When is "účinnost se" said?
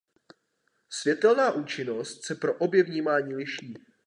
1.51-2.35